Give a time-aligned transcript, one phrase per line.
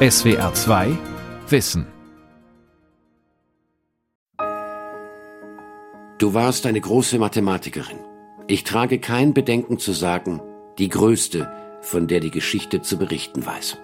[0.00, 0.96] SWR 2
[1.48, 1.84] Wissen.
[6.18, 7.98] Du warst eine große Mathematikerin.
[8.46, 10.40] Ich trage kein Bedenken zu sagen,
[10.78, 11.50] die größte,
[11.80, 13.78] von der die Geschichte zu berichten weiß.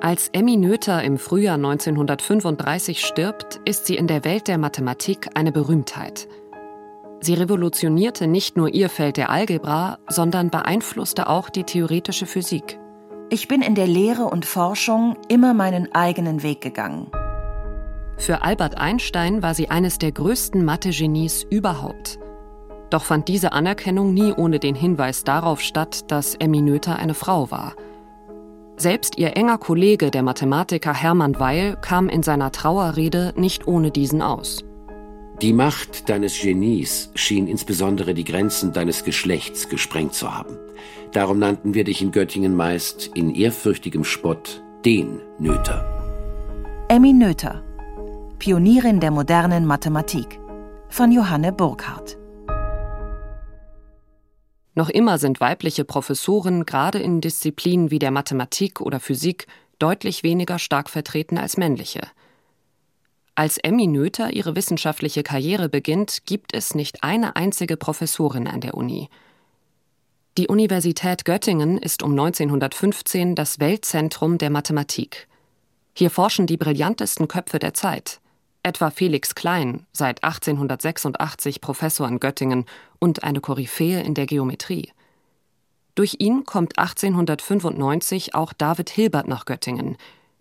[0.00, 5.52] Als Emmy Noether im Frühjahr 1935 stirbt, ist sie in der Welt der Mathematik eine
[5.52, 6.28] Berühmtheit.
[7.20, 12.78] Sie revolutionierte nicht nur ihr Feld der Algebra, sondern beeinflusste auch die theoretische Physik.
[13.28, 17.10] Ich bin in der Lehre und Forschung immer meinen eigenen Weg gegangen.
[18.18, 22.20] Für Albert Einstein war sie eines der größten Mathe-Genies überhaupt.
[22.88, 27.50] Doch fand diese Anerkennung nie ohne den Hinweis darauf statt, dass Emmy Noether eine Frau
[27.50, 27.74] war.
[28.76, 34.22] Selbst ihr enger Kollege, der Mathematiker Hermann Weil, kam in seiner Trauerrede nicht ohne diesen
[34.22, 34.64] aus.
[35.42, 40.56] Die Macht deines Genies schien insbesondere die Grenzen deines Geschlechts gesprengt zu haben.
[41.16, 45.82] Darum nannten wir dich in Göttingen meist in ehrfürchtigem Spott den Nöter.
[46.90, 47.64] Emmy Noether,
[48.38, 50.38] Pionierin der modernen Mathematik
[50.90, 52.18] von Johanne Burkhardt.
[54.74, 59.46] Noch immer sind weibliche Professoren gerade in Disziplinen wie der Mathematik oder Physik
[59.78, 62.02] deutlich weniger stark vertreten als männliche.
[63.34, 68.74] Als Emmy Noether ihre wissenschaftliche Karriere beginnt, gibt es nicht eine einzige Professorin an der
[68.74, 69.08] Uni.
[70.38, 75.28] Die Universität Göttingen ist um 1915 das Weltzentrum der Mathematik.
[75.94, 78.20] Hier forschen die brillantesten Köpfe der Zeit,
[78.62, 82.66] etwa Felix Klein, seit 1886 Professor in Göttingen
[82.98, 84.92] und eine Koryphäe in der Geometrie.
[85.94, 89.96] Durch ihn kommt 1895 auch David Hilbert nach Göttingen,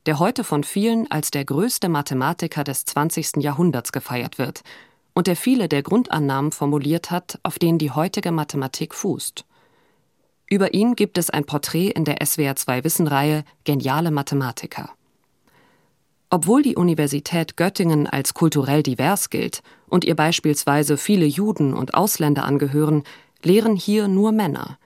[0.08, 3.38] der heute von vielen als der größte Mathematiker des 20.
[3.38, 4.62] Jahrhunderts gefeiert wird
[5.14, 9.46] und der viele der Grundannahmen formuliert hat, auf denen die heutige Mathematik fußt.
[10.50, 14.92] Über ihn gibt es ein Porträt in der SWR 2 Wissenreihe Geniale Mathematiker.
[16.30, 22.44] Obwohl die Universität Göttingen als kulturell divers gilt und ihr beispielsweise viele Juden und Ausländer
[22.44, 23.04] angehören,
[23.44, 24.78] lehren hier nur Männer.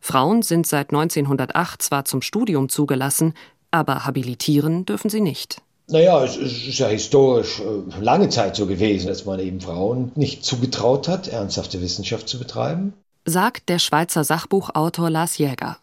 [0.00, 3.34] Frauen sind seit 1908 zwar zum Studium zugelassen,
[3.70, 5.62] aber habilitieren dürfen sie nicht.
[5.88, 10.44] Naja, es ist ja historisch äh, lange Zeit so gewesen, dass man eben Frauen nicht
[10.44, 12.92] zugetraut hat, ernsthafte Wissenschaft zu betreiben.
[13.28, 15.78] Sagt der Schweizer Sachbuchautor Lars Jäger.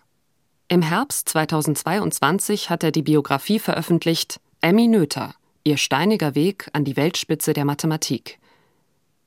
[0.69, 6.95] Im Herbst 2022 hat er die Biografie veröffentlicht Emmy Noether, ihr steiniger Weg an die
[6.95, 8.39] Weltspitze der Mathematik.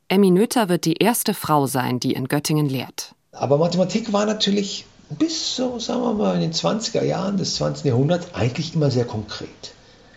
[0.08, 3.14] Emmy Noether wird die erste Frau sein, die in Göttingen lehrt.
[3.32, 7.84] Aber Mathematik war natürlich bis so, sagen wir mal, in den 20er Jahren des 20.
[7.84, 9.74] Jahrhunderts eigentlich immer sehr konkret.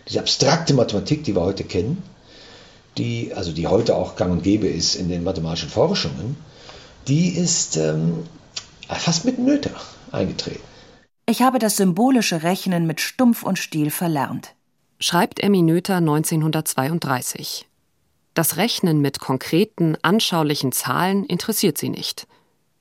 [0.08, 2.02] Diese abstrakte Mathematik, die wir heute kennen,
[2.96, 6.38] die, also die heute auch gang und gäbe ist in den mathematischen Forschungen,
[7.08, 8.24] die ist ähm,
[8.88, 9.70] fast mit Nöter
[10.12, 10.62] eingetreten.
[11.26, 14.54] Ich habe das symbolische Rechnen mit Stumpf und Stiel verlernt.
[14.98, 17.68] Schreibt Emmy Noether 1932.
[18.34, 22.26] Das Rechnen mit konkreten, anschaulichen Zahlen interessiert sie nicht.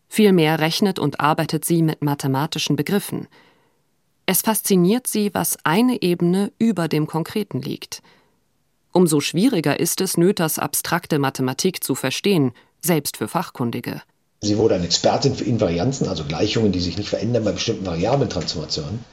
[0.08, 3.28] Vielmehr rechnet und arbeitet sie mit mathematischen Begriffen.
[4.25, 8.02] Es fasziniert sie, was eine Ebene über dem Konkreten liegt.
[8.91, 14.01] Umso schwieriger ist es, Noethers abstrakte Mathematik zu verstehen, selbst für Fachkundige.
[14.41, 19.03] Sie wurde eine Expertin für Invarianzen, also Gleichungen, die sich nicht verändern bei bestimmten Variablentransformationen.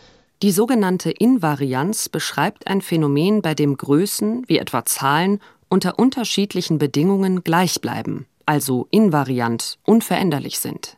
[0.43, 7.43] Die sogenannte Invarianz beschreibt ein Phänomen, bei dem Größen, wie etwa Zahlen, unter unterschiedlichen Bedingungen
[7.43, 10.97] gleich bleiben also invariant, unveränderlich sind.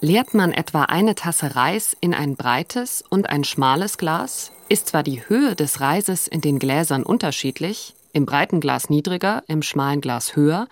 [0.00, 5.02] Leert man etwa eine Tasse Reis in ein breites und ein schmales Glas, ist zwar
[5.02, 10.36] die Höhe des Reises in den Gläsern unterschiedlich, im breiten Glas niedriger, im schmalen Glas
[10.36, 10.68] höher,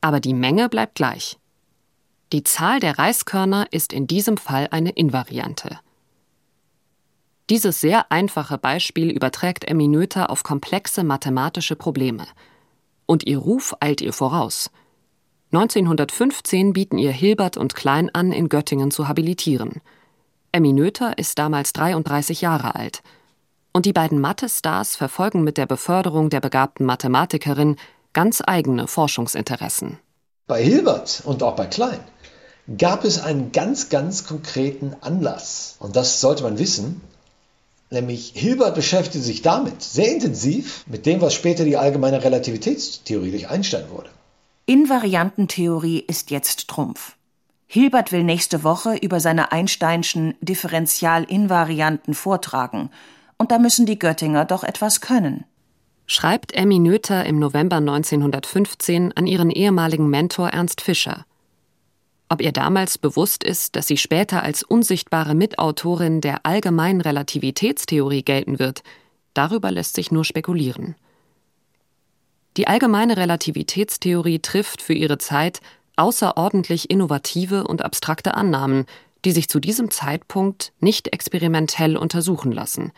[0.00, 1.38] aber die Menge bleibt gleich.
[2.32, 5.78] Die Zahl der Reiskörner ist in diesem Fall eine Invariante.
[7.50, 12.26] Dieses sehr einfache Beispiel überträgt Emmy Noether auf komplexe mathematische Probleme–
[13.06, 14.70] und ihr Ruf eilt ihr voraus.
[15.52, 19.80] 1915 bieten ihr Hilbert und Klein an, in Göttingen zu habilitieren.
[20.52, 23.02] Emmy Noether ist damals 33 Jahre alt.
[23.76, 27.76] Und die beiden Mathe-Stars verfolgen mit der Beförderung der begabten Mathematikerin
[28.14, 29.98] ganz eigene Forschungsinteressen.
[30.46, 32.00] Bei Hilbert und auch bei Klein
[32.78, 35.76] gab es einen ganz, ganz konkreten Anlass.
[35.78, 37.02] Und das sollte man wissen.
[37.90, 43.50] Nämlich Hilbert beschäftigte sich damit sehr intensiv mit dem, was später die allgemeine Relativitätstheorie durch
[43.50, 44.08] Einstein wurde.
[44.64, 47.14] Invariantentheorie ist jetzt Trumpf.
[47.66, 52.88] Hilbert will nächste Woche über seine Einsteinschen Differentialinvarianten vortragen.
[53.38, 55.44] Und da müssen die Göttinger doch etwas können.
[56.06, 61.26] Schreibt Emmy Noether im November 1915 an ihren ehemaligen Mentor Ernst Fischer.
[62.28, 68.58] Ob ihr damals bewusst ist, dass sie später als unsichtbare Mitautorin der allgemeinen Relativitätstheorie gelten
[68.58, 68.82] wird,
[69.34, 70.96] darüber lässt sich nur spekulieren.
[72.56, 75.60] Die allgemeine Relativitätstheorie trifft für ihre Zeit
[75.96, 78.86] außerordentlich innovative und abstrakte Annahmen,
[79.24, 82.92] die sich zu diesem Zeitpunkt nicht experimentell untersuchen lassen.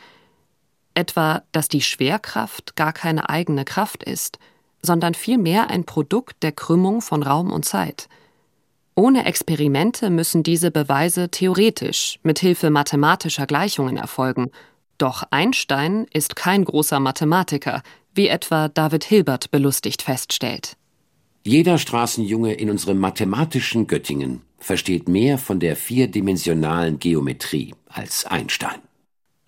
[0.99, 4.41] Etwa, dass die Schwerkraft gar keine eigene Kraft ist,
[4.83, 8.09] sondern vielmehr ein Produkt der Krümmung von Raum und Zeit.
[8.97, 14.50] Ohne Experimente müssen diese Beweise theoretisch mit Hilfe mathematischer Gleichungen erfolgen.
[14.99, 20.77] Doch Einstein ist kein großer Mathematiker, wie etwa David Hilbert belustigt feststellt.
[21.44, 28.81] Jeder Straßenjunge in unserem mathematischen Göttingen versteht mehr von der vierdimensionalen Geometrie als Einstein.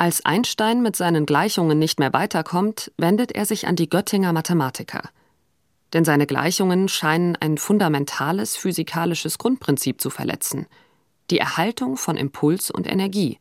[0.00, 5.02] Als Einstein mit seinen Gleichungen nicht mehr weiterkommt, wendet er sich an die Göttinger Mathematiker.
[5.92, 10.68] Denn seine Gleichungen scheinen ein fundamentales physikalisches Grundprinzip zu verletzen,
[11.28, 13.38] die Erhaltung von Impuls und Energie.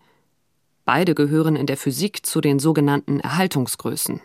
[0.83, 4.19] Beide gehören in der Physik zu den sogenannten Erhaltungsgrößen.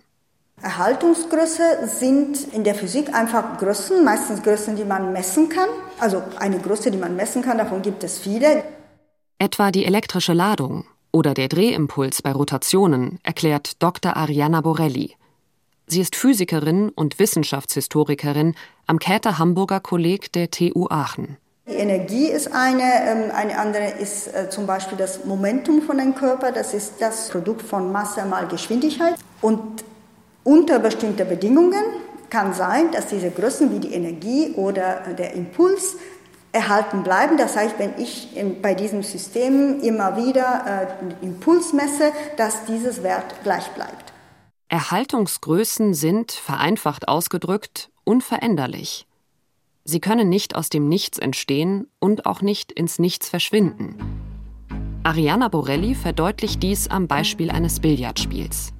[0.60, 5.68] Erhaltungsgröße sind in der Physik einfach Größen, meistens Größen, die man messen kann.
[6.00, 8.64] Also eine Größe, die man messen kann, davon gibt es viele.
[9.38, 10.84] Etwa die elektrische Ladung
[11.14, 14.16] oder der Drehimpuls bei Rotationen, erklärt Dr.
[14.16, 15.14] Arianna Borelli.
[15.86, 18.54] Sie ist Physikerin und Wissenschaftshistorikerin
[18.86, 21.36] am Käther Hamburger Kolleg der TU Aachen.
[21.68, 26.14] Die Energie ist eine, ähm, eine andere ist äh, zum Beispiel das Momentum von einem
[26.14, 29.14] Körper, das ist das Produkt von Masse mal Geschwindigkeit.
[29.40, 29.84] Und
[30.42, 31.84] unter bestimmten Bedingungen
[32.28, 35.96] kann sein, dass diese Größen wie die Energie oder der Impuls
[36.54, 37.36] erhalten bleiben.
[37.36, 38.28] Das heißt, wenn ich
[38.62, 40.88] bei diesem System immer wieder
[41.20, 44.12] äh, Impuls messe, dass dieses Wert gleich bleibt.
[44.68, 49.06] Erhaltungsgrößen sind, vereinfacht ausgedrückt, unveränderlich.
[49.84, 53.96] Sie können nicht aus dem Nichts entstehen und auch nicht ins Nichts verschwinden.
[55.02, 58.73] Ariana Borelli verdeutlicht dies am Beispiel eines Billardspiels.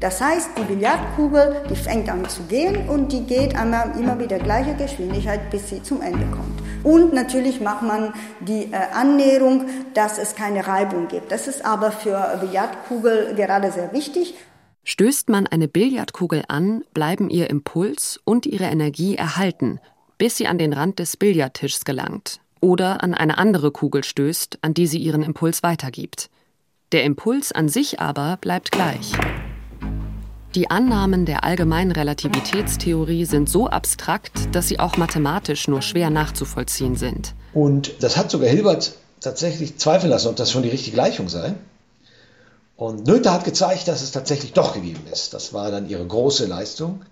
[0.00, 4.38] Das heißt, die Billardkugel, die fängt an zu gehen und die geht einmal immer wieder
[4.38, 6.62] gleiche Geschwindigkeit, bis sie zum Ende kommt.
[6.82, 11.30] Und natürlich macht man die äh, Annäherung, dass es keine Reibung gibt.
[11.30, 14.34] Das ist aber für Billardkugel gerade sehr wichtig.
[14.84, 19.78] Stößt man eine Billardkugel an, bleiben ihr Impuls und ihre Energie erhalten,
[20.16, 24.72] bis sie an den Rand des Billardtischs gelangt oder an eine andere Kugel stößt, an
[24.72, 26.30] die sie ihren Impuls weitergibt.
[26.92, 29.12] Der Impuls an sich aber bleibt gleich.
[30.56, 36.96] Die Annahmen der allgemeinen Relativitätstheorie sind so abstrakt, dass sie auch mathematisch nur schwer nachzuvollziehen
[36.96, 37.34] sind.
[37.54, 41.54] Und das hat sogar Hilbert tatsächlich zweifeln lassen, ob das schon die richtige Gleichung sei.
[42.76, 45.34] Und Noether hat gezeigt, dass es tatsächlich doch gegeben ist.
[45.34, 47.02] Das war dann ihre große Leistung.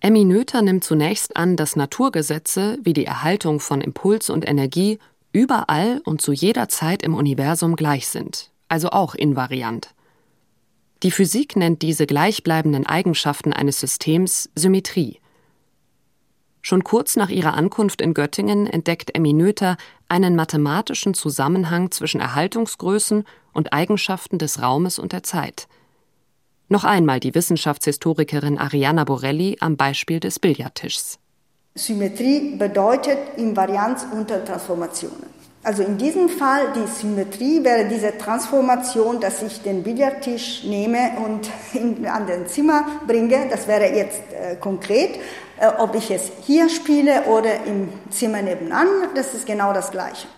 [0.00, 4.98] Emmy Noether nimmt zunächst an, dass Naturgesetze wie die Erhaltung von Impuls und Energie
[5.32, 9.94] überall und zu jeder Zeit im Universum gleich sind, also auch invariant.
[11.02, 15.20] Die Physik nennt diese gleichbleibenden Eigenschaften eines Systems Symmetrie.
[16.62, 19.76] Schon kurz nach ihrer Ankunft in Göttingen entdeckt Emmy Noether
[20.08, 25.68] einen mathematischen Zusammenhang zwischen Erhaltungsgrößen und Eigenschaften des Raumes und der Zeit.
[26.68, 31.18] Noch einmal die Wissenschaftshistorikerin Arianna Borelli am Beispiel des Billardtischs.
[31.76, 35.26] Symmetrie bedeutet Invarianz unter Transformationen.
[35.66, 41.50] Also in diesem Fall die Symmetrie wäre diese Transformation, dass ich den Billardtisch nehme und
[41.74, 43.48] in, an den Zimmer bringe.
[43.50, 45.18] Das wäre jetzt äh, konkret.
[45.58, 50.28] Äh, ob ich es hier spiele oder im Zimmer nebenan, das ist genau das Gleiche.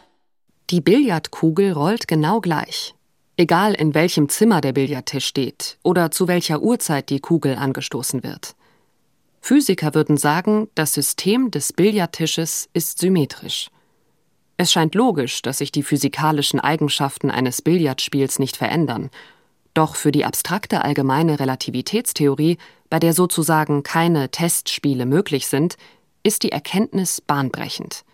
[0.71, 2.95] Die Billardkugel rollt genau gleich.
[3.37, 8.55] Egal in welchem Zimmer der Billardtisch steht oder zu welcher Uhrzeit die Kugel angestoßen wird.
[9.43, 13.69] Physiker würden sagen, das System des Billardtisches ist symmetrisch.
[14.61, 19.09] Es scheint logisch, dass sich die physikalischen Eigenschaften eines Billardspiels nicht verändern.
[19.73, 22.59] Doch für die abstrakte allgemeine Relativitätstheorie,
[22.91, 25.77] bei der sozusagen keine Testspiele möglich sind,
[26.25, 28.05] ist die Erkenntnis bahnbrechend.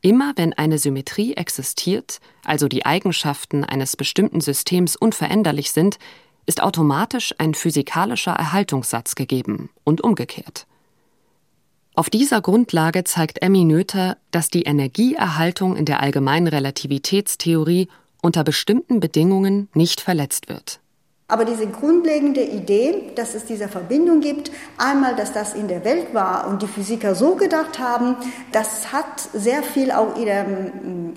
[0.00, 5.98] Immer wenn eine Symmetrie existiert, also die Eigenschaften eines bestimmten Systems unveränderlich sind,
[6.44, 10.66] ist automatisch ein physikalischer Erhaltungssatz gegeben und umgekehrt.
[11.94, 17.88] Auf dieser Grundlage zeigt Emmy Noether, dass die Energieerhaltung in der allgemeinen Relativitätstheorie
[18.22, 20.80] unter bestimmten Bedingungen nicht verletzt wird.
[21.28, 26.14] Aber diese grundlegende Idee, dass es diese Verbindung gibt, einmal, dass das in der Welt
[26.14, 28.16] war und die Physiker so gedacht haben,
[28.52, 31.14] das hat sehr viel auch ihre mm,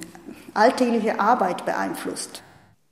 [0.54, 2.44] alltägliche Arbeit beeinflusst.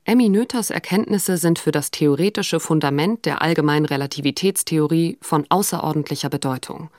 [0.05, 6.89] Emmy Noethers Erkenntnisse sind für das theoretische Fundament der allgemeinen Relativitätstheorie von außerordentlicher Bedeutung.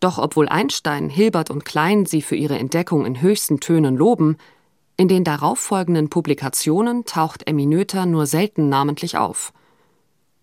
[0.00, 4.38] Doch obwohl Einstein, Hilbert und Klein sie für ihre Entdeckung in höchsten Tönen loben,
[4.96, 9.52] in den darauffolgenden Publikationen taucht Emmy Noether nur selten namentlich auf.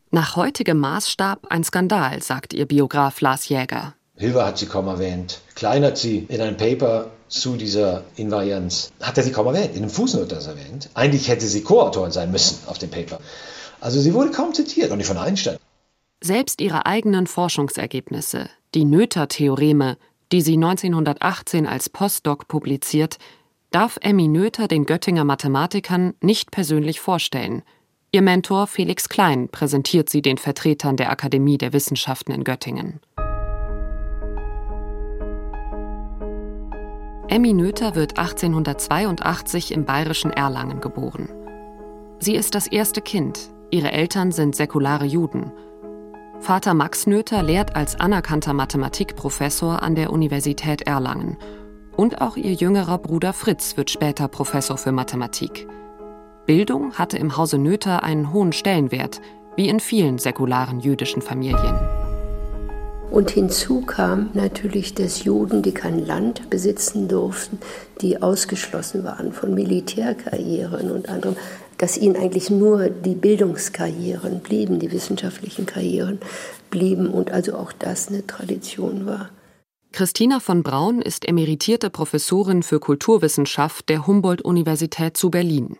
[0.09, 3.93] Nach heutigem Maßstab ein Skandal, sagt ihr Biograf Lars Jäger.
[4.15, 5.41] Hilber hat sie kaum erwähnt.
[5.53, 9.83] Klein hat sie in einem Paper zu dieser Invarianz, hat er sie kaum erwähnt, in
[9.83, 10.89] einem Fußnote das erwähnt.
[10.93, 13.19] Eigentlich hätte sie Co-Autorin sein müssen auf dem Paper.
[13.79, 15.57] Also sie wurde kaum zitiert, und nicht von Einstein.
[16.23, 19.97] Selbst ihre eigenen Forschungsergebnisse, die Noether-Theoreme,
[20.31, 23.17] die sie 1918 als Postdoc publiziert,
[23.71, 27.63] darf Emmy Noether den Göttinger Mathematikern nicht persönlich vorstellen.
[28.11, 33.01] Ihr Mentor Felix Klein präsentiert sie den Vertretern der Akademie der Wissenschaften in Göttingen.
[37.29, 41.27] Emmy Noether wird 1882 im bayerischen Erlangen geboren.
[42.19, 45.51] Sie ist das erste Kind, ihre Eltern sind säkulare Juden.
[46.39, 51.37] Vater Max Noether lehrt als anerkannter Mathematikprofessor an der Universität Erlangen.
[51.95, 55.67] Und auch ihr jüngerer Bruder Fritz wird später Professor für Mathematik.
[56.45, 59.19] Bildung hatte im Hause Noether einen hohen Stellenwert,
[59.55, 61.77] wie in vielen säkularen jüdischen Familien.
[63.09, 67.59] Und hinzu kam natürlich, dass Juden, die kein Land besitzen durften,
[68.01, 71.35] die ausgeschlossen waren von Militärkarrieren und anderem,
[71.77, 76.19] dass ihnen eigentlich nur die Bildungskarrieren blieben, die wissenschaftlichen Karrieren
[76.69, 79.29] blieben und also auch das eine Tradition war.
[79.91, 85.77] Christina von Braun ist emeritierte Professorin für Kulturwissenschaft der Humboldt-Universität zu Berlin.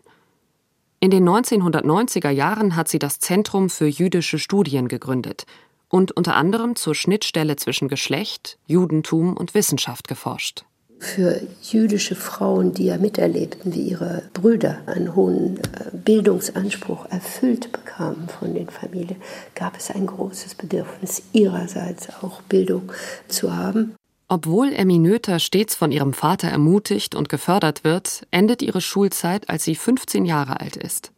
[1.00, 5.44] In den 1990er Jahren hat sie das Zentrum für jüdische Studien gegründet–
[5.88, 10.64] und unter anderem zur Schnittstelle zwischen Geschlecht, Judentum und Wissenschaft geforscht.
[11.00, 18.28] Für jüdische Frauen, die ja miterlebten, wie ihre Brüder einen hohen äh, Bildungsanspruch erfüllt bekamen
[18.28, 19.16] von den Familien,
[19.54, 22.90] gab es ein großes Bedürfnis, ihrerseits auch Bildung
[23.28, 23.94] zu haben.
[24.26, 29.64] Obwohl Emmy Noether stets von ihrem Vater ermutigt und gefördert wird, endet ihre Schulzeit, als
[29.64, 31.12] sie 15 Jahre alt ist.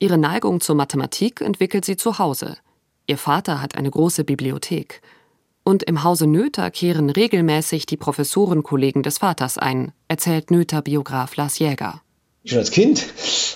[0.00, 2.56] Ihre Neigung zur Mathematik entwickelt sie zu Hause.
[3.06, 5.00] Ihr Vater hat eine große Bibliothek.
[5.66, 12.02] Und im Hause Noether kehren regelmäßig die Professorenkollegen des Vaters ein, erzählt Noether-Biograf Lars Jäger.
[12.44, 13.06] Schon als Kind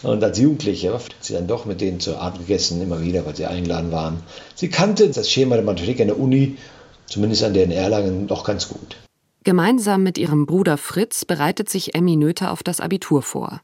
[0.03, 3.37] und als Jugendliche hat sie dann doch mit denen zur Abend gegessen, immer wieder, weil
[3.37, 4.23] sie eingeladen waren.
[4.55, 6.57] Sie kannte das Schema der Mathematik an der Uni,
[7.05, 8.97] zumindest an der in Erlangen, doch ganz gut.
[9.45, 13.61] Gemeinsam mit ihrem Bruder Fritz bereitet sich Emmy Noether auf das Abitur vor.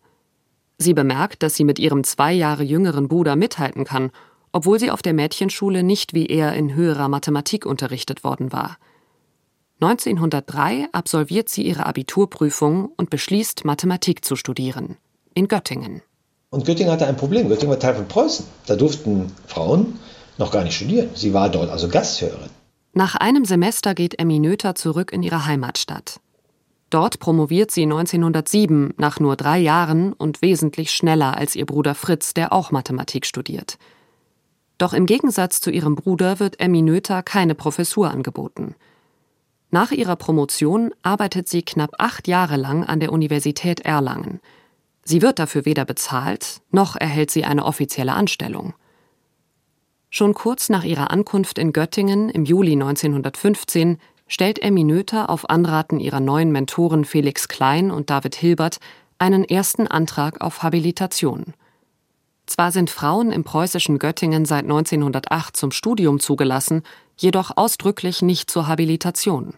[0.76, 4.10] Sie bemerkt, dass sie mit ihrem zwei Jahre jüngeren Bruder mithalten kann
[4.54, 8.78] obwohl sie auf der Mädchenschule nicht wie er in höherer Mathematik unterrichtet worden war.
[9.80, 14.96] 1903 absolviert sie ihre Abiturprüfung und beschließt, Mathematik zu studieren.
[15.34, 16.02] In Göttingen.
[16.50, 17.48] Und Göttingen hatte ein Problem.
[17.48, 18.46] Göttingen war Teil von Preußen.
[18.66, 19.98] Da durften Frauen
[20.38, 21.10] noch gar nicht studieren.
[21.14, 22.50] Sie war dort also Gasthörerin.
[22.92, 26.20] Nach einem Semester geht Emmy Noether zurück in ihre Heimatstadt.
[26.90, 32.34] Dort promoviert sie 1907 nach nur drei Jahren und wesentlich schneller als ihr Bruder Fritz,
[32.34, 33.78] der auch Mathematik studiert.
[34.78, 38.74] Doch im Gegensatz zu ihrem Bruder wird Emmy Noether keine Professur angeboten.
[39.70, 44.40] Nach ihrer Promotion arbeitet sie knapp acht Jahre lang an der Universität Erlangen.
[45.04, 48.74] Sie wird dafür weder bezahlt, noch erhält sie eine offizielle Anstellung.
[50.10, 55.98] Schon kurz nach ihrer Ankunft in Göttingen im Juli 1915 stellt Emmy Noether auf Anraten
[55.98, 58.78] ihrer neuen Mentoren Felix Klein und David Hilbert
[59.18, 61.54] einen ersten Antrag auf Habilitation.
[62.46, 66.82] Zwar sind Frauen im preußischen Göttingen seit 1908 zum Studium zugelassen,
[67.16, 69.54] jedoch ausdrücklich nicht zur Habilitation.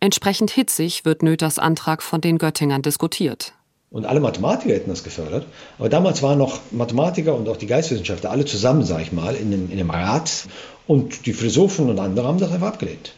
[0.00, 3.52] Entsprechend hitzig wird Noethers Antrag von den Göttingern diskutiert.
[3.90, 5.46] Und alle Mathematiker hätten das gefördert.
[5.78, 9.52] Aber damals waren noch Mathematiker und auch die Geistwissenschaftler alle zusammen, sage ich mal, in
[9.52, 10.46] einem, in einem Rat.
[10.86, 13.14] Und die Philosophen und andere haben das einfach abgelehnt.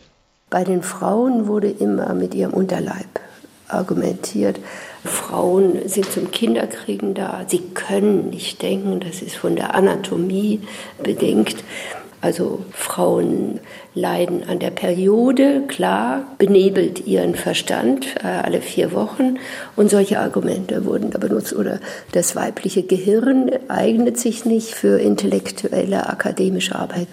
[0.50, 3.20] Bei den Frauen wurde immer mit ihrem Unterleib
[3.72, 4.58] argumentiert.
[5.04, 7.44] Frauen sind zum Kinderkriegen da.
[7.46, 9.00] Sie können nicht denken.
[9.00, 10.60] Das ist von der Anatomie
[11.02, 11.56] bedingt.
[12.22, 13.58] Also Frauen
[13.94, 19.38] leiden an der Periode, klar, benebelt ihren Verstand äh, alle vier Wochen
[19.74, 21.52] und solche Argumente wurden da benutzt.
[21.52, 21.80] Oder
[22.12, 27.08] das weibliche Gehirn eignet sich nicht für intellektuelle akademische Arbeit.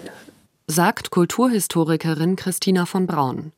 [0.68, 3.50] Sagt Kulturhistorikerin Christina von Braun.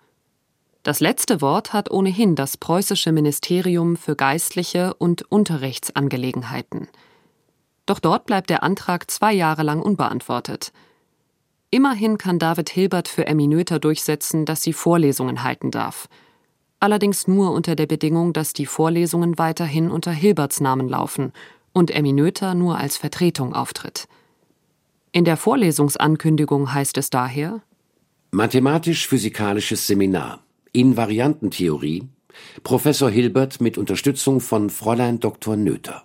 [0.83, 6.89] Das letzte Wort hat ohnehin das preußische Ministerium für geistliche und Unterrichtsangelegenheiten.
[7.87, 10.73] Doch dort bleibt der Antrag zwei Jahre lang unbeantwortet.
[11.71, 16.09] Immerhin kann David Hilbert für Emmy Noether durchsetzen, dass sie Vorlesungen halten darf.
[16.81, 21.33] Allerdings nur unter der Bedingung, dass die Vorlesungen weiterhin unter Hilberts Namen laufen
[21.73, 24.09] und Emmy Noether nur als Vertretung auftritt.
[25.13, 27.61] In der Vorlesungsankündigung heißt es daher
[28.33, 30.43] Mathematisch-physikalisches Seminar
[30.75, 32.09] Invariantentheorie
[32.63, 35.55] Professor Hilbert mit Unterstützung von Fräulein Dr.
[35.55, 36.03] Nöther.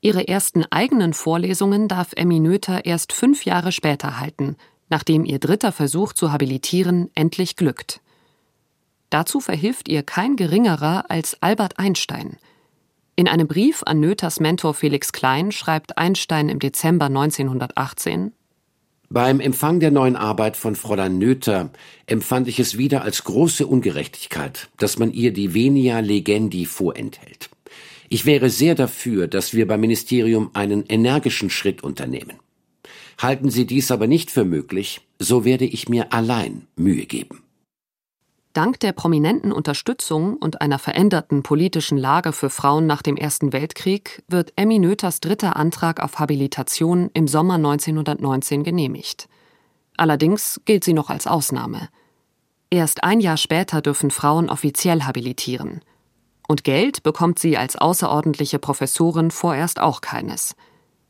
[0.00, 4.56] Ihre ersten eigenen Vorlesungen darf Emmy Nöther erst fünf Jahre später halten,
[4.90, 8.00] nachdem ihr dritter Versuch zu habilitieren endlich glückt.
[9.10, 12.36] Dazu verhilft ihr kein geringerer als Albert Einstein.
[13.16, 18.32] In einem Brief an Nöthers Mentor Felix Klein schreibt Einstein im Dezember 1918
[19.12, 21.70] beim Empfang der neuen Arbeit von Fräulein Nöther
[22.06, 27.50] empfand ich es wieder als große Ungerechtigkeit, dass man ihr die Venia Legendi vorenthält.
[28.08, 32.36] Ich wäre sehr dafür, dass wir beim Ministerium einen energischen Schritt unternehmen.
[33.18, 37.42] Halten Sie dies aber nicht für möglich, so werde ich mir allein Mühe geben.
[38.52, 44.24] Dank der prominenten Unterstützung und einer veränderten politischen Lage für Frauen nach dem Ersten Weltkrieg
[44.26, 49.28] wird Emmy Noethers dritter Antrag auf Habilitation im Sommer 1919 genehmigt.
[49.96, 51.90] Allerdings gilt sie noch als Ausnahme.
[52.70, 55.82] Erst ein Jahr später dürfen Frauen offiziell habilitieren.
[56.48, 60.56] Und Geld bekommt sie als außerordentliche Professorin vorerst auch keines.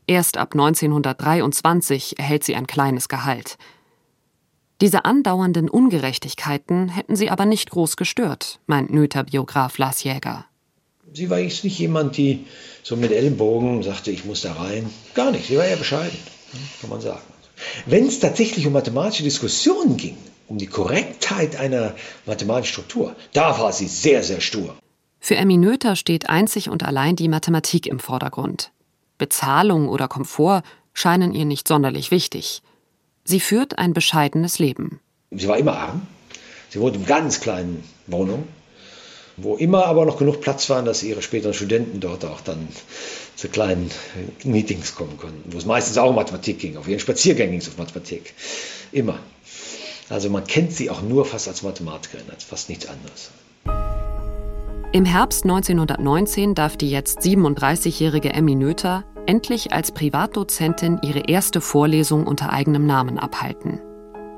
[0.05, 3.57] Erst ab 1923 erhält sie ein kleines Gehalt–
[4.81, 10.45] diese andauernden Ungerechtigkeiten hätten sie aber nicht groß gestört, meint Noether-Biograf Lars Jäger.
[11.13, 12.45] Sie war jetzt nicht jemand, die
[12.83, 14.89] so mit Ellenbogen sagte, ich muss da rein.
[15.13, 15.47] Gar nicht.
[15.47, 16.17] Sie war eher bescheiden,
[16.79, 17.21] kann man sagen.
[17.85, 21.93] Wenn es tatsächlich um mathematische Diskussionen ging, um die Korrektheit einer
[22.25, 24.75] mathematischen Struktur, da war sie sehr, sehr stur.
[25.19, 28.71] Für Emmy Noether steht einzig und allein die Mathematik im Vordergrund.
[29.19, 32.63] Bezahlung oder Komfort scheinen ihr nicht sonderlich wichtig.
[33.23, 34.99] Sie führt ein bescheidenes Leben.
[35.31, 36.07] Sie war immer arm.
[36.69, 38.47] Sie wohnt in ganz kleinen Wohnungen,
[39.37, 42.67] wo immer aber noch genug Platz war, dass ihre späteren Studenten dort auch dann
[43.35, 43.91] zu kleinen
[44.43, 46.77] Meetings kommen konnten, wo es meistens auch um Mathematik ging.
[46.77, 48.33] Auf ihren Spaziergängen ging es um Mathematik.
[48.91, 49.19] Immer.
[50.09, 53.31] Also man kennt sie auch nur fast als Mathematikerin, als fast nichts anderes.
[54.93, 62.27] Im Herbst 1919 darf die jetzt 37-jährige Emmy Noether endlich als Privatdozentin ihre erste Vorlesung
[62.27, 63.81] unter eigenem Namen abhalten.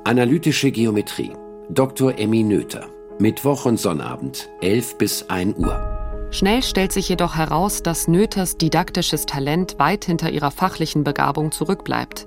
[0.04, 1.32] Analytische Geometrie.
[1.70, 2.18] Dr.
[2.18, 2.86] Emmy Noether.
[3.18, 6.28] Mittwoch und Sonnabend, 11 bis 1 Uhr.
[6.30, 12.26] Schnell stellt sich jedoch heraus, dass Noethers didaktisches Talent weit hinter ihrer fachlichen Begabung zurückbleibt.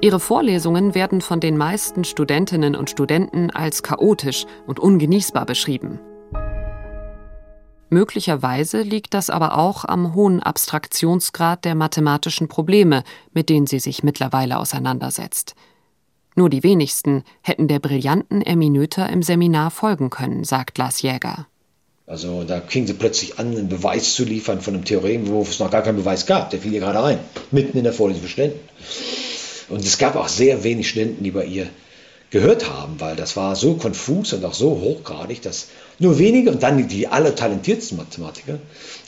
[0.00, 5.98] Ihre Vorlesungen werden von den meisten Studentinnen und Studenten als chaotisch und ungenießbar beschrieben.
[7.90, 14.02] Möglicherweise liegt das aber auch am hohen Abstraktionsgrad der mathematischen Probleme, mit denen sie sich
[14.02, 15.54] mittlerweile auseinandersetzt.
[16.34, 21.46] Nur die wenigsten hätten der brillanten Emmy Noether im Seminar folgen können, sagt Lars Jäger.
[22.06, 25.58] Also da fing sie plötzlich an, einen Beweis zu liefern von einem Theorem, wo es
[25.58, 26.50] noch gar keinen Beweis gab.
[26.50, 27.18] Der fiel ihr gerade ein,
[27.50, 28.60] mitten in der Vorlesung für Studenten.
[29.68, 31.68] Und es gab auch sehr wenig Studenten, die bei ihr
[32.30, 36.62] gehört haben, weil das war so konfus und auch so hochgradig, dass nur wenige und
[36.62, 38.58] dann die allertalentiertesten Mathematiker,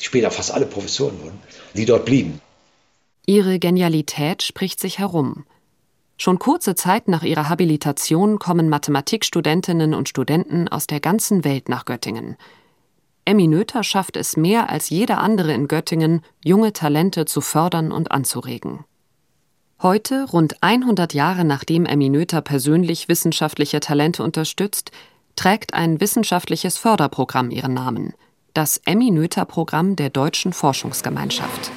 [0.01, 1.39] die später fast alle Professoren wurden,
[1.75, 2.41] die dort blieben.
[3.27, 5.45] Ihre Genialität spricht sich herum.
[6.17, 11.85] Schon kurze Zeit nach ihrer Habilitation kommen Mathematikstudentinnen und Studenten aus der ganzen Welt nach
[11.85, 12.37] Göttingen.
[13.25, 18.11] Emmy Noether schafft es mehr als jeder andere in Göttingen, junge Talente zu fördern und
[18.11, 18.85] anzuregen.
[19.83, 24.91] Heute, rund 100 Jahre nachdem Emmy Noether persönlich wissenschaftliche Talente unterstützt,
[25.37, 28.13] trägt ein wissenschaftliches Förderprogramm ihren Namen,
[28.53, 31.71] das Emmy Noether Programm der Deutschen Forschungsgemeinschaft.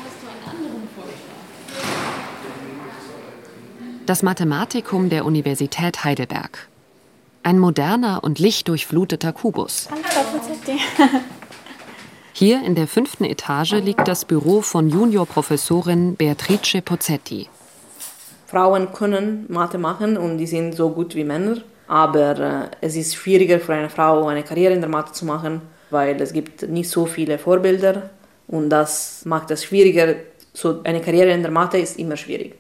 [4.05, 6.67] Das Mathematikum der Universität Heidelberg.
[7.41, 9.87] Ein moderner und lichtdurchfluteter Kubus.
[12.33, 17.47] Hier in der fünften Etage liegt das Büro von Juniorprofessorin Beatrice Pozzetti.
[18.53, 21.57] Frauen können Mathe machen und die sind so gut wie Männer.
[21.87, 25.61] Aber äh, es ist schwieriger für eine Frau, eine Karriere in der Mathe zu machen,
[25.89, 28.11] weil es gibt nicht so viele Vorbilder
[28.47, 30.15] und das macht es schwieriger.
[30.53, 32.53] So eine Karriere in der Mathe ist immer schwierig,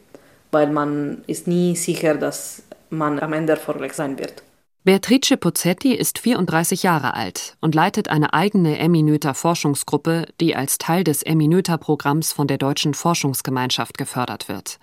[0.51, 4.41] weil man ist nie sicher, dass man am Ende erfolgreich sein wird.
[4.83, 10.79] Beatrice Pozzetti ist 34 Jahre alt und leitet eine eigene Emmy Noether Forschungsgruppe, die als
[10.79, 14.79] Teil des Emmy Noether Programms von der Deutschen Forschungsgemeinschaft gefördert wird.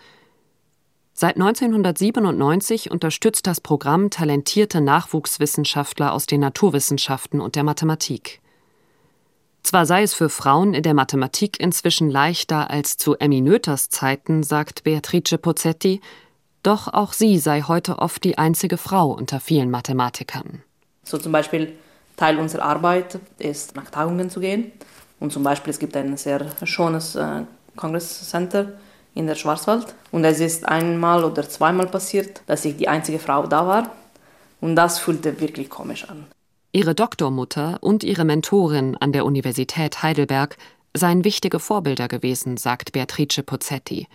[1.20, 8.40] Seit 1997 unterstützt das Programm talentierte Nachwuchswissenschaftler aus den Naturwissenschaften und der Mathematik.
[9.62, 14.42] Zwar sei es für Frauen in der Mathematik inzwischen leichter als zu Emmy Noethers Zeiten,
[14.42, 16.00] sagt Beatrice Pozzetti,
[16.62, 20.62] doch auch sie sei heute oft die einzige Frau unter vielen Mathematikern.
[21.04, 21.74] So zum Beispiel
[22.16, 24.72] Teil unserer Arbeit ist, nach Tagungen zu gehen.
[25.18, 27.42] Und zum Beispiel es gibt ein sehr schönes äh,
[27.76, 28.72] Kongresscenter
[29.14, 29.94] in der Schwarzwald.
[30.12, 33.90] Und es ist einmal oder zweimal passiert, dass ich die einzige Frau da war.
[34.60, 36.26] Und das fühlte wirklich komisch an.
[36.72, 40.56] Ihre Doktormutter und ihre Mentorin an der Universität Heidelberg
[40.94, 44.06] seien wichtige Vorbilder gewesen, sagt Beatrice Pozzetti.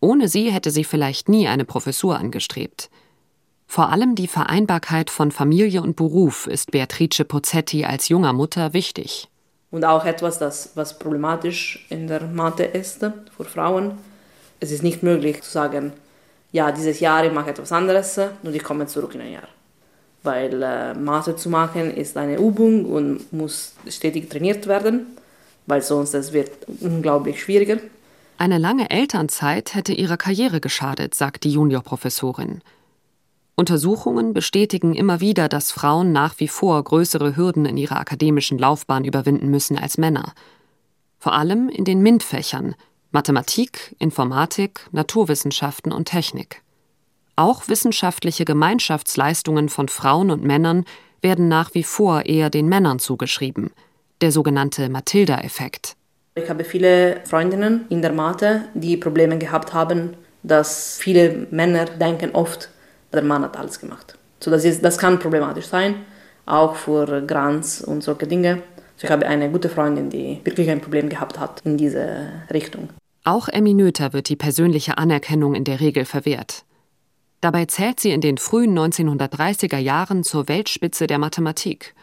[0.00, 2.90] Ohne sie hätte sie vielleicht nie eine Professur angestrebt.
[3.66, 9.28] Vor allem die Vereinbarkeit von Familie und Beruf ist Beatrice Pozzetti als junger Mutter wichtig.
[9.70, 13.00] Und auch etwas, das, was problematisch in der Mathe ist
[13.36, 13.92] für Frauen.
[14.58, 15.92] Es ist nicht möglich zu sagen,
[16.52, 19.48] ja, dieses Jahr ich mache etwas anderes und ich komme zurück in ein Jahr.
[20.22, 25.06] Weil äh, Mathe zu machen ist eine Übung und muss stetig trainiert werden,
[25.66, 27.78] weil sonst es wird unglaublich schwieriger.
[28.36, 32.62] Eine lange Elternzeit hätte ihrer Karriere geschadet, sagt die Juniorprofessorin.
[33.60, 39.04] Untersuchungen bestätigen immer wieder, dass Frauen nach wie vor größere Hürden in ihrer akademischen Laufbahn
[39.04, 40.32] überwinden müssen als Männer.
[41.18, 42.74] Vor allem in den MINT-Fächern
[43.10, 46.62] Mathematik, Informatik, Naturwissenschaften und Technik.
[47.36, 50.86] Auch wissenschaftliche Gemeinschaftsleistungen von Frauen und Männern
[51.20, 53.72] werden nach wie vor eher den Männern zugeschrieben,
[54.22, 55.96] der sogenannte Matilda-Effekt.
[56.34, 62.30] Ich habe viele Freundinnen in der Mathe, die Probleme gehabt haben, dass viele Männer denken
[62.30, 62.70] oft,
[63.12, 64.18] der Mann hat alles gemacht.
[64.40, 65.96] So, das, ist, das kann problematisch sein,
[66.46, 68.62] auch für Grants und solche Dinge.
[68.96, 72.88] So, ich habe eine gute Freundin, die wirklich ein Problem gehabt hat in diese Richtung.
[73.24, 76.64] Auch Emmy Noether wird die persönliche Anerkennung in der Regel verwehrt.
[77.40, 81.94] Dabei zählt sie in den frühen 1930er Jahren zur Weltspitze der Mathematik.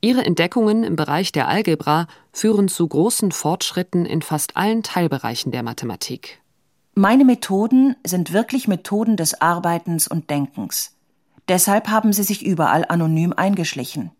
[0.00, 5.62] Ihre Entdeckungen im Bereich der Algebra führen zu großen Fortschritten in fast allen Teilbereichen der
[5.62, 6.41] Mathematik.
[6.94, 10.94] Meine Methoden sind wirklich Methoden des Arbeitens und Denkens.
[11.48, 14.10] Deshalb haben sie sich überall anonym eingeschlichen.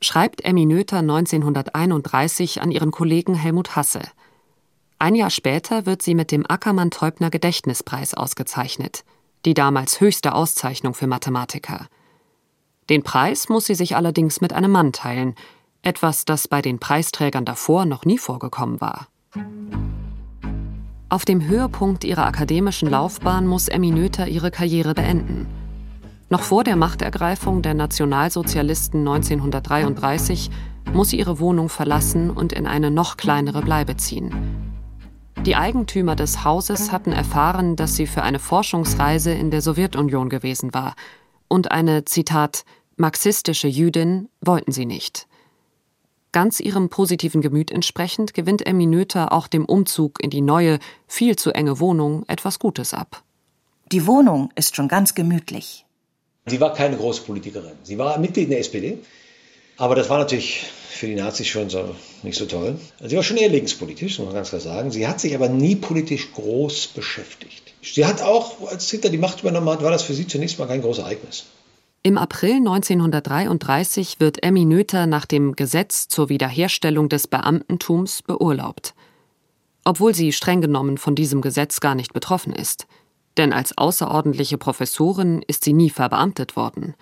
[0.00, 4.00] Schreibt Emmy Noether 1931 an ihren Kollegen Helmut Hasse.
[4.98, 9.04] Ein Jahr später wird sie mit dem Ackermann-Teubner Gedächtnispreis ausgezeichnet,
[9.44, 11.88] die damals höchste Auszeichnung für Mathematiker.
[12.88, 15.34] Den Preis muss sie sich allerdings mit einem Mann teilen,
[15.82, 19.08] etwas, das bei den Preisträgern davor noch nie vorgekommen war.
[21.14, 25.46] Auf dem Höhepunkt ihrer akademischen Laufbahn muss Emmy Noether ihre Karriere beenden.
[26.28, 30.50] Noch vor der Machtergreifung der Nationalsozialisten 1933
[30.92, 34.34] muss sie ihre Wohnung verlassen und in eine noch kleinere Bleibe ziehen.
[35.46, 40.74] Die Eigentümer des Hauses hatten erfahren, dass sie für eine Forschungsreise in der Sowjetunion gewesen
[40.74, 40.96] war,
[41.46, 42.64] und eine, Zitat,
[42.96, 45.28] marxistische Jüdin wollten sie nicht.
[46.34, 51.36] Ganz ihrem positiven Gemüt entsprechend gewinnt Emmy Noether auch dem Umzug in die neue, viel
[51.36, 53.22] zu enge Wohnung etwas Gutes ab.
[53.92, 55.86] Die Wohnung ist schon ganz gemütlich.
[56.46, 57.76] Sie war keine große Politikerin.
[57.84, 58.98] Sie war Mitglied in der SPD.
[59.76, 61.94] Aber das war natürlich für die Nazis schon so
[62.24, 62.80] nicht so toll.
[63.00, 64.90] Sie war schon eher linkspolitisch, muss man ganz klar sagen.
[64.90, 67.74] Sie hat sich aber nie politisch groß beschäftigt.
[67.80, 70.66] Sie hat auch, als Hitler die Macht übernommen hat, war das für sie zunächst mal
[70.66, 71.44] kein großes Ereignis.
[72.06, 78.94] Im April 1933 wird Emmy Noether nach dem Gesetz zur Wiederherstellung des Beamtentums beurlaubt.
[79.86, 82.86] Obwohl sie streng genommen von diesem Gesetz gar nicht betroffen ist.
[83.38, 86.94] Denn als außerordentliche Professorin ist sie nie verbeamtet worden.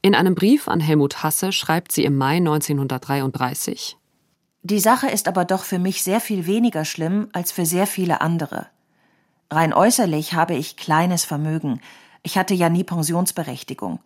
[0.00, 3.98] In einem Brief an Helmut Hasse schreibt sie im Mai 1933
[4.62, 8.22] Die Sache ist aber doch für mich sehr viel weniger schlimm als für sehr viele
[8.22, 8.68] andere.
[9.50, 11.82] Rein äußerlich habe ich kleines Vermögen,
[12.22, 14.00] ich hatte ja nie Pensionsberechtigung,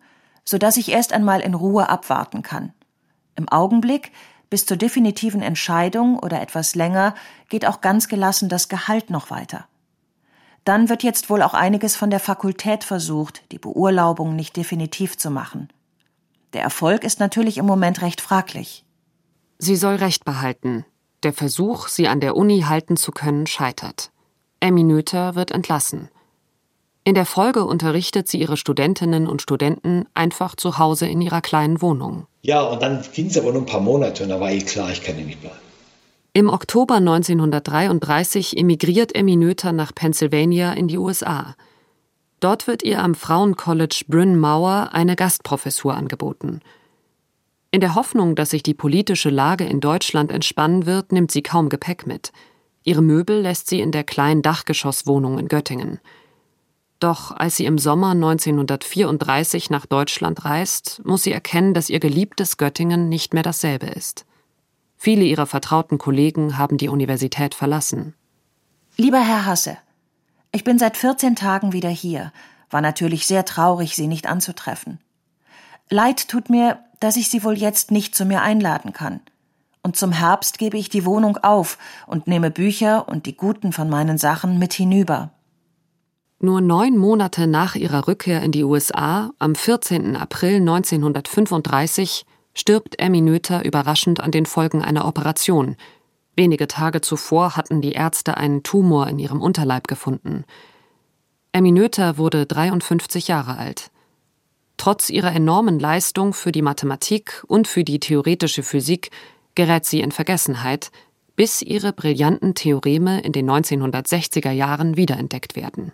[0.45, 2.73] so dass ich erst einmal in Ruhe abwarten kann.
[3.35, 4.11] Im Augenblick,
[4.49, 7.15] bis zur definitiven Entscheidung oder etwas länger,
[7.49, 9.65] geht auch ganz gelassen das Gehalt noch weiter.
[10.63, 15.29] Dann wird jetzt wohl auch einiges von der Fakultät versucht, die Beurlaubung nicht definitiv zu
[15.29, 15.69] machen.
[16.53, 18.85] Der Erfolg ist natürlich im Moment recht fraglich.
[19.57, 20.85] Sie soll Recht behalten.
[21.23, 24.11] Der Versuch, sie an der Uni halten zu können, scheitert.
[24.59, 26.09] Emmy Noether wird entlassen.
[27.05, 31.81] In der Folge unterrichtet sie ihre Studentinnen und Studenten einfach zu Hause in ihrer kleinen
[31.81, 32.27] Wohnung.
[32.41, 34.89] Ja, und dann ging es aber nur ein paar Monate und da war eh klar,
[34.91, 35.57] ich kann hier nicht bleiben.
[36.35, 41.55] Im Oktober 1933 emigriert Emmy Noether nach Pennsylvania in die USA.
[42.39, 46.61] Dort wird ihr am Frauencollege Bryn Mawr eine Gastprofessur angeboten.
[47.69, 51.69] In der Hoffnung, dass sich die politische Lage in Deutschland entspannen wird, nimmt sie kaum
[51.69, 52.31] Gepäck mit.
[52.83, 55.99] Ihre Möbel lässt sie in der kleinen Dachgeschosswohnung in Göttingen.
[57.03, 62.55] Doch als sie im Sommer 1934 nach Deutschland reist, muss sie erkennen, dass ihr geliebtes
[62.55, 64.25] Göttingen nicht mehr dasselbe ist.
[64.95, 68.13] Viele ihrer vertrauten Kollegen haben die Universität verlassen.
[68.95, 69.77] Lieber Herr Hasse,
[70.53, 72.31] ich bin seit 14 Tagen wieder hier,
[72.69, 74.99] war natürlich sehr traurig, Sie nicht anzutreffen.
[75.89, 79.19] Leid tut mir, dass ich Sie wohl jetzt nicht zu mir einladen kann.
[79.81, 83.89] Und zum Herbst gebe ich die Wohnung auf und nehme Bücher und die guten von
[83.89, 85.31] meinen Sachen mit hinüber.
[86.45, 90.17] Nur neun Monate nach ihrer Rückkehr in die USA, am 14.
[90.17, 95.77] April 1935, stirbt Emmy Noether überraschend an den Folgen einer Operation.
[96.35, 100.43] Wenige Tage zuvor hatten die Ärzte einen Tumor in ihrem Unterleib gefunden.
[101.53, 103.89] Emmy Noether wurde 53 Jahre alt.
[104.75, 109.11] Trotz ihrer enormen Leistung für die Mathematik und für die theoretische Physik
[109.55, 110.91] gerät sie in Vergessenheit,
[111.37, 115.93] bis ihre brillanten Theoreme in den 1960er Jahren wiederentdeckt werden.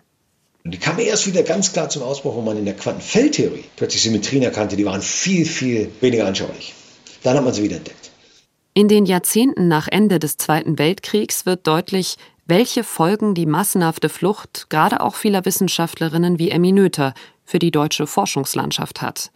[0.64, 4.42] Die kam erst wieder ganz klar zum Ausbruch, wo man in der Quantenfeldtheorie plötzlich Symmetrien
[4.42, 6.74] erkannte, die waren viel, viel weniger anschaulich.
[7.22, 8.10] Dann hat man sie wiederentdeckt.
[8.74, 14.66] In den Jahrzehnten nach Ende des Zweiten Weltkriegs wird deutlich, welche Folgen die massenhafte Flucht
[14.68, 19.30] gerade auch vieler Wissenschaftlerinnen wie Emmy Noether für die deutsche Forschungslandschaft hat.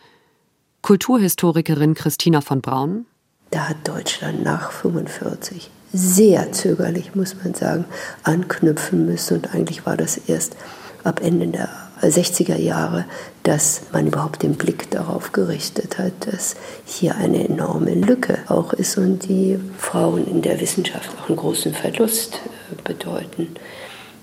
[0.83, 3.07] Kulturhistorikerin Christina von Braun.
[3.51, 7.85] Da hat Deutschland nach 45 sehr zögerlich, muss man sagen,
[8.25, 9.39] anknüpfen müssen.
[9.39, 10.57] Und eigentlich war das erst
[11.05, 11.69] ab Ende der
[12.03, 13.05] 60er Jahre,
[13.45, 18.99] dass man überhaupt den Blick darauf gerichtet hat, dass hier eine enorme Lücke auch ist
[18.99, 23.49] und die Frauen in der Wissenschaft auch einen großen Verlust äh, bedeuten.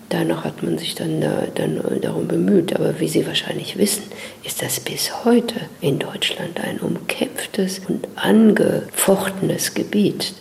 [0.10, 2.76] Danach hat man sich dann, äh, dann darum bemüht.
[2.76, 4.04] Aber wie Sie wahrscheinlich wissen,
[4.44, 10.34] ist das bis heute in Deutschland ein umkämpftes und angefochtenes Gebiet.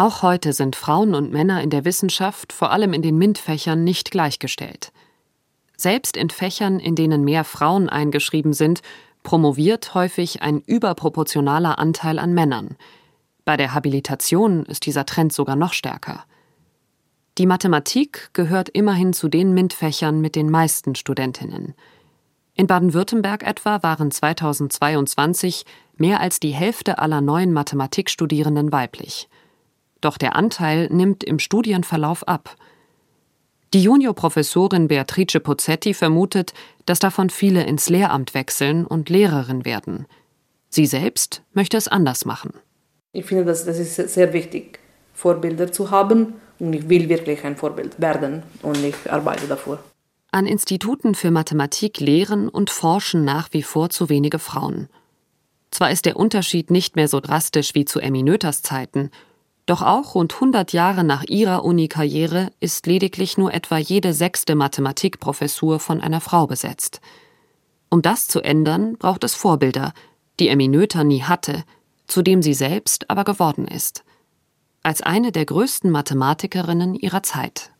[0.00, 4.10] Auch heute sind Frauen und Männer in der Wissenschaft, vor allem in den MINT-Fächern, nicht
[4.10, 4.92] gleichgestellt.
[5.76, 8.80] Selbst in Fächern, in denen mehr Frauen eingeschrieben sind,
[9.24, 12.78] promoviert häufig ein überproportionaler Anteil an Männern.
[13.44, 16.24] Bei der Habilitation ist dieser Trend sogar noch stärker.
[17.36, 21.74] Die Mathematik gehört immerhin zu den MINT-Fächern mit den meisten Studentinnen.
[22.54, 25.66] In Baden-Württemberg etwa waren 2022
[25.98, 29.28] mehr als die Hälfte aller neuen Mathematikstudierenden weiblich.
[30.00, 32.56] Doch der Anteil nimmt im Studienverlauf ab–
[33.72, 36.54] die Juniorprofessorin Beatrice Pozzetti vermutet,
[36.86, 40.06] dass davon viele ins Lehramt wechseln und Lehrerin werden.
[40.68, 42.52] Sie selbst möchte es anders machen.
[43.12, 44.80] Ich finde, dass das ist sehr wichtig,
[45.14, 49.78] Vorbilder zu haben und ich will wirklich ein Vorbild werden und ich arbeite dafür.
[50.32, 54.88] An Instituten für Mathematik lehren und forschen nach wie vor zu wenige Frauen.
[55.70, 59.10] Zwar ist der Unterschied nicht mehr so drastisch wie zu Emmy Noethers Zeiten,
[59.66, 65.78] doch auch rund 100 Jahre nach ihrer Uni-Karriere ist lediglich nur etwa jede sechste Mathematikprofessur
[65.78, 67.00] von einer Frau besetzt.
[67.88, 69.92] Um das zu ändern, braucht es Vorbilder,
[70.38, 71.64] die Emmy Noether nie hatte,
[72.06, 74.04] zu dem sie selbst aber geworden ist.
[74.82, 77.70] Als eine der größten Mathematikerinnen ihrer Zeit.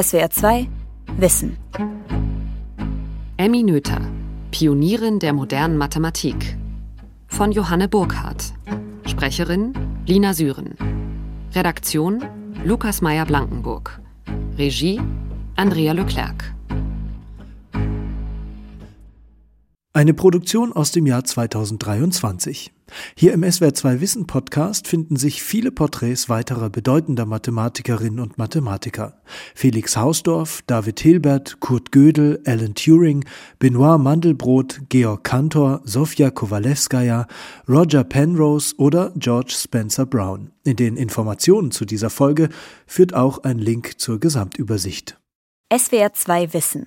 [0.00, 0.68] SWR 2
[1.18, 1.58] Wissen
[3.36, 4.00] Emmy Noether,
[4.50, 6.56] Pionierin der modernen Mathematik.
[7.26, 8.52] Von Johanne Burkhardt.
[9.12, 9.74] Sprecherin
[10.06, 10.74] Lina Süren.
[11.54, 12.22] Redaktion
[12.64, 14.00] Lukas Meyer-Blankenburg.
[14.56, 15.02] Regie
[15.56, 16.54] Andrea Leclerc.
[19.94, 22.72] Eine Produktion aus dem Jahr 2023.
[23.14, 29.20] Hier im SWR2 Wissen Podcast finden sich viele Porträts weiterer bedeutender Mathematikerinnen und Mathematiker.
[29.54, 33.26] Felix Hausdorff, David Hilbert, Kurt Gödel, Alan Turing,
[33.58, 37.26] Benoit Mandelbrot, Georg Cantor, Sofia Kowalewskaja,
[37.68, 40.52] Roger Penrose oder George Spencer Brown.
[40.64, 42.48] In den Informationen zu dieser Folge
[42.86, 45.18] führt auch ein Link zur Gesamtübersicht.
[45.70, 46.86] SWR2 Wissen